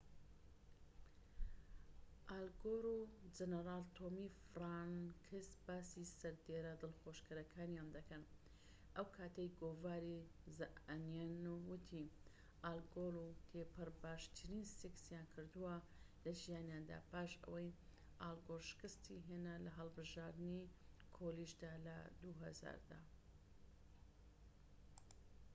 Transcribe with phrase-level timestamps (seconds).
[2.29, 2.99] ئال گۆر و
[3.37, 8.23] جەنەرال تۆمی فرانکس باسی سەردێڕە دڵخوازەکانیان دەکەن
[8.97, 10.19] ئەوکاتەی گۆڤاری
[10.57, 11.33] زە ئەنیەن
[11.69, 12.05] وتی
[12.63, 15.75] ئال گۆر و تیپەر باشترین سێکسیان کردووە
[16.23, 17.77] لە ژیانیاندا پاش ئەوەی
[18.21, 20.69] ئال گۆر شکستی هێنا لە هەڵبژاردنی
[21.15, 22.99] کۆلیژدا لە ٢٠٠٠ دا